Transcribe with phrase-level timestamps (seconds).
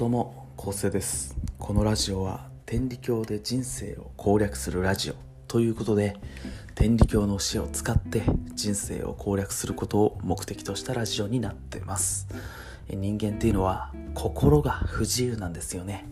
[0.00, 1.36] どうも構成です。
[1.58, 5.14] このラジオは天理教で人生を攻略するラジオ
[5.46, 6.16] ということで
[6.74, 8.22] 天理教の教えを使って
[8.54, 12.28] 人生を攻略することを目的としたラジオになってます。
[12.96, 16.06] 人間っていうのは心が不自由なんですよね。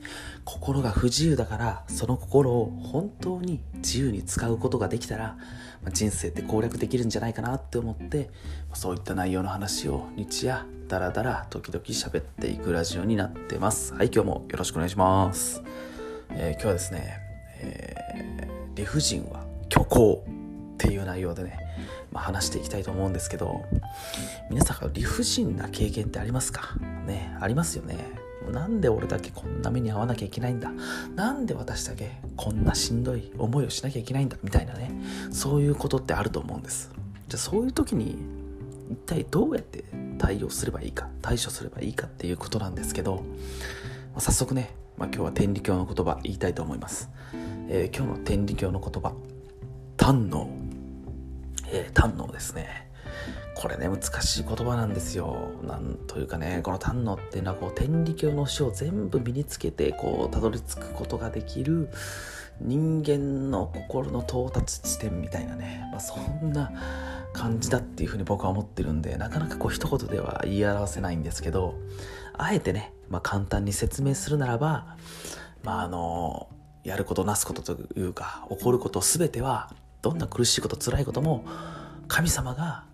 [0.45, 5.37] 心が不自由だからその心を本当に自由に使うことができたら
[5.85, 8.31] ま人生って攻略できるんじゃないかなって思って
[8.73, 13.95] そういった内容の話を日夜ダラダラ時々喋っていくラジオになってます。
[13.95, 15.63] はい今日もよろしくお願いします、
[16.31, 17.21] えー、今日はですね、
[17.61, 20.48] えー、理不尽は虚構。
[20.79, 21.59] っていう内容でね
[22.13, 23.65] まあ、話していきたいと思うんですけど
[24.49, 26.77] 皆さんが理不尽な経験ってありますか？
[27.07, 27.97] ねありますよね。
[28.51, 30.71] なんで俺だけこんな目に遭わなきゃいけないんだ？
[31.15, 34.39] なんで私だけこんなしんどい思いをしなきゃいけないんだ？
[34.43, 34.91] みたいなね
[35.31, 36.91] そういうことってあると思うんです。
[37.29, 38.17] じゃあそういう時に
[38.91, 39.85] 一体どうやって
[40.17, 41.09] 対応すればいいか？
[41.21, 43.21] 対処すればいいかっていうことなんですけど、ま
[44.17, 47.11] あ、早速ね、まあ、今日は天理教の言葉言いたいと思います、
[47.69, 49.13] えー、今日の天理教の言葉
[49.99, 50.49] 堪能
[51.71, 52.89] えー、堪能ですね。
[53.55, 55.51] これね、難しい言葉なんですよ。
[55.67, 61.91] なんというかね、この堪能っていうのは、こう、天理教の書を全部身につけて、こう、たどり着くことができる、
[62.61, 66.73] 人間の心の到達地点みたいなね、まあ、そんな
[67.33, 71.75] 感じだっていうふうに僕は思ってるんで、なかなかこう、一言では言い表せないんですけど、
[72.35, 74.97] あえてね、まあ、簡単に説明するならば、
[75.65, 76.49] まあ、あの、
[76.85, 81.45] やることなすことというか、起こることすべては、どんな苦しいこと辛いことも
[82.07, 82.85] 神様が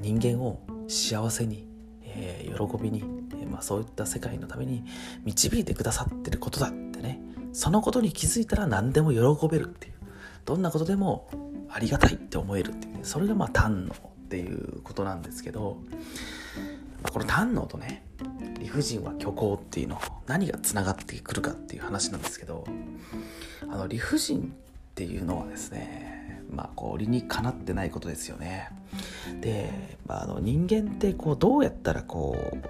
[0.00, 1.66] 人間を幸せに、
[2.02, 4.84] えー、喜びに、えー、まあ、そういった世界のために
[5.24, 7.20] 導いてくださってることだってね。
[7.52, 9.94] そのことに気づいたら何でも喜べるっていう。
[10.44, 11.28] どんなことでも
[11.68, 13.00] ありがたいって思えるっていうね。
[13.02, 15.78] それがまあ堪能っていうことなんですけど、
[17.02, 18.04] まあ、この堪能とね
[18.58, 22.64] 理不尽は虚構っていうの何がつながってくるかっていう話なんですけど
[23.68, 24.54] あの理不尽
[25.00, 26.10] っていうのはですね
[26.52, 28.70] まあ、こう理にかなってないことですよね。
[29.40, 29.70] で、
[30.04, 32.66] まあ、あの人間ってこうどうやったらこう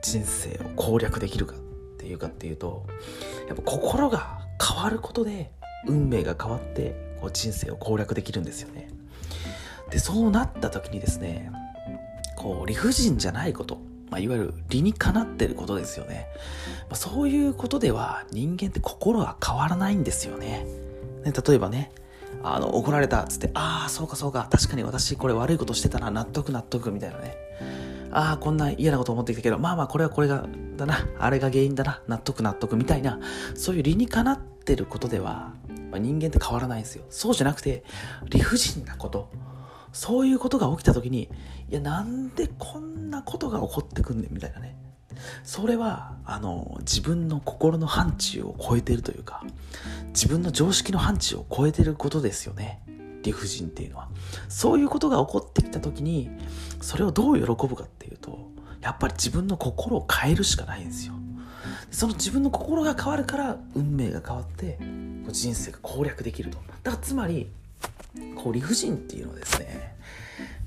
[0.00, 1.58] 人生を攻略できるかっ
[1.98, 2.86] ていうかっていうと
[3.48, 5.50] やっぱ心が変わることで
[5.88, 8.88] 運命が変わってこう人生を攻略できるんですよね。
[9.90, 11.50] でそうなった時にですね
[12.36, 13.80] こう理不尽じゃないこと
[14.10, 16.28] まあ、いわゆる理にかなってることですよね。
[16.82, 20.83] まあ、そういうことでは人間って心は変わらないんですよね。
[21.24, 21.90] ね例えばね、
[22.42, 27.36] あの、怒られたっつって、ああ、そうかそうか、確かに私これ悪いことしてたな、納得納得みたいなね。
[28.10, 30.46] ああ、こんな嫌なこと思ってきたけど、まあまあ、これはこれが、
[30.76, 33.18] だな、あれが原因だな、納得納得みたいな、
[33.54, 35.54] そういう理にかなってることでは、
[35.90, 37.04] まあ、人間って変わらないんですよ。
[37.10, 37.84] そうじゃなくて、
[38.28, 39.30] 理不尽なこと。
[39.92, 41.30] そういうことが起きた時に、
[41.70, 44.76] いや、なんでこんなことが起こってくんねんみたいなね。
[45.42, 49.42] それはあの自分の心の範疇を超えてるというか
[50.14, 52.80] 自分の常識の範疇を超えてることですよね。
[53.24, 54.08] 理不尽っていうのは。
[54.48, 56.30] そういうことが起こってきた時に
[56.80, 61.14] それをどう喜ぶかっていうとやっぱり自分の心を変えるしかないんですよ。
[61.90, 64.78] その自分の心が変わるから運命が変わって
[65.30, 66.58] 人生が攻略できると。
[66.82, 67.50] だからつまり
[68.36, 69.96] こう理不尽っていうのはですね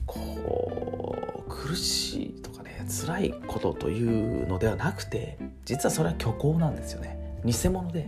[0.06, 1.16] こ
[1.48, 4.04] う苦しいとかね辛いこととい
[4.44, 7.27] うのではなくて実はそれは虚構なんですよね。
[7.46, 8.08] 偽物で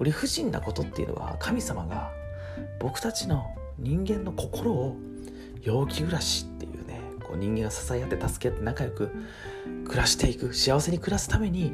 [0.00, 2.10] 理不尽なことっていうのは神様が
[2.80, 4.96] 僕たちの人間の心を
[5.62, 9.10] 陽気暮らしっていうねこう人間が支え合って助け合って仲良く
[9.86, 11.72] 暮らしていく幸せに暮らすために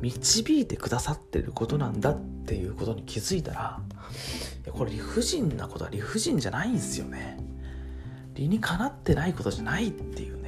[0.00, 3.80] 導いてくださってることなんだっていうことに気づいたら
[4.70, 7.38] これ理不尽なことは理不尽じゃないんですよね。
[8.34, 10.39] 理にかなってないことじゃないっていう。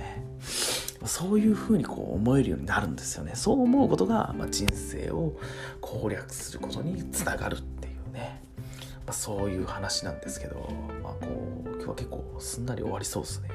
[1.06, 3.32] そういうふうにこう思えるようになるんですよね。
[3.34, 5.36] そう思うことが、まあ、人生を
[5.80, 8.42] 攻略することにつながるっていうね、
[9.06, 10.68] まあ、そういう話なんですけど、
[11.02, 13.48] まあ、こう今日は結構すんなり終わりそうですね。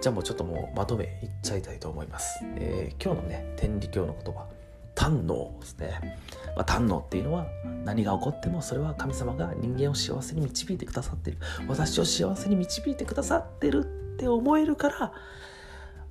[0.00, 4.46] じゃあもうちょっともうまとめいっちゃいたいと思います、えー、今日のね天理教の言葉。
[4.94, 6.18] 堪能ですね、
[6.56, 7.46] まあ、堪能っていうのは
[7.84, 11.38] 何が起こってもそれは神様が人間を幸せに導いてくださってる。
[11.68, 15.12] 私を幸せに導いてくださってるって思えるから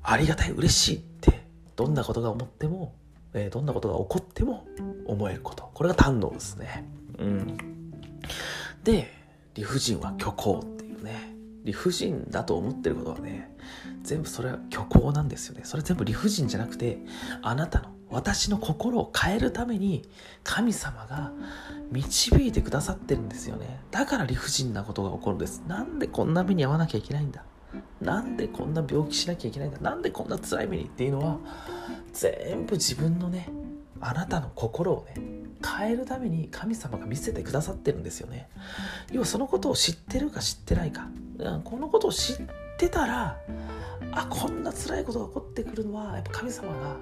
[0.09, 1.43] ありがたい嬉しいって
[1.75, 2.95] どんなことが思っても、
[3.33, 4.65] えー、どんなことが起こっても
[5.05, 5.69] 思えること。
[5.73, 6.85] これが堪能ですね。
[7.19, 7.57] うん。
[8.85, 9.13] で
[9.53, 11.35] 理不尽は虚構っていうね。
[11.65, 13.53] 理不尽だと思ってることはね
[14.01, 15.61] 全部それは虚構なんですよね。
[15.65, 16.99] それ全部理不尽じゃなくて
[17.41, 20.07] あなたの私の心を変えるために
[20.45, 21.33] 神様が
[21.91, 23.81] 導いてくださってるんですよね。
[23.91, 25.63] だから理不尽なことが起こるんです。
[25.67, 27.43] なんでこんな目に遭わなきゃいけないんだ？
[28.01, 29.79] なんでこんな病気しなきゃいけないんだ？
[29.79, 31.37] なんでこんな辛い目にっていうのは
[32.13, 33.49] 全部自分のね
[33.99, 35.15] あなたの心をね
[35.77, 38.47] 変えるために神様が見せてくださってるんですよね。
[39.11, 41.07] 要はそのことを知ってるか知ってないか。
[41.63, 42.37] このことを知っ
[42.77, 43.37] てたら
[44.11, 46.95] あこんな辛いことが起こってくるのはやっぱ神様が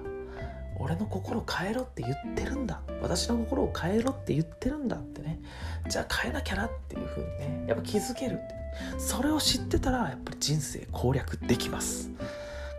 [0.78, 2.80] 俺の心を変えろって言ってるんだ。
[3.00, 5.40] 私の心を変えろって言ってるんだってね。
[5.88, 8.54] じゃあ変えなきゃなっていうふうにねやっぱ気づけるって
[8.98, 12.10] それを知ってたらやっぱり人生攻略できます。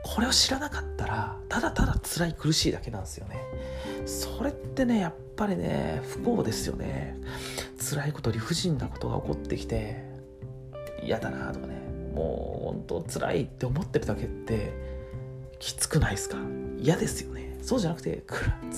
[0.03, 3.41] これを知らなかったらただただ辛い苦しいだけなんですよね。
[4.05, 7.17] それってねやっぱりね不幸ですよね。
[7.89, 10.03] 辛いこと理不尽なことが起こってきて
[11.03, 11.75] 嫌だなとかね。
[12.15, 14.73] もう本当辛いって思ってるだけって
[15.59, 16.37] きつくないですか？
[16.79, 17.57] 嫌ですよね。
[17.61, 18.23] そうじゃなくて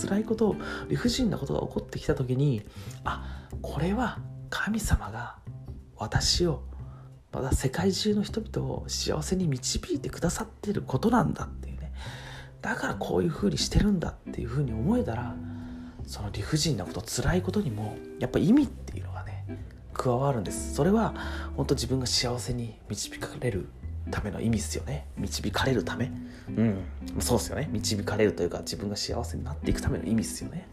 [0.02, 0.56] 辛いこと
[0.88, 2.64] 理不尽なことが起こってきた時に
[3.04, 4.18] あこれは
[4.50, 5.38] 神様が
[5.96, 6.64] 私を
[7.32, 11.92] まだ世界中の人々を幸せに導いてくださってることなんだっていうね。
[12.62, 15.36] だからこういうふうにしてるんだっていうふうに思えたら
[16.06, 19.46] その理不尽なこと辛いことにもやっぱ意味っていうのがね
[19.94, 20.74] 加わるんです。
[20.74, 21.14] それは
[21.56, 23.70] 本当自分が幸せに導かれる
[24.12, 25.06] ための意味ですよね。
[25.18, 26.12] 導かれるため。
[26.50, 26.84] うん。
[27.20, 27.70] そうですよね。
[27.72, 30.68] 導かれるというか自分が幸せになっていくための意味ですよね、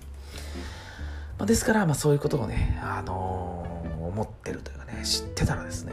[1.38, 5.92] まあ、ですから、まあ、そういうことをね、あのー、思ってるというかね知ってたらですね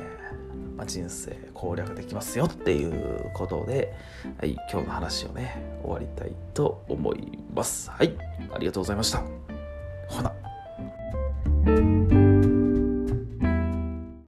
[0.83, 3.93] まあ、人生攻略できますよっていうことで、
[4.37, 7.89] はい、今日の話をね終わりたいと思います。
[7.89, 8.13] はい
[8.53, 9.23] ありがとうございました。
[10.09, 12.12] ほな。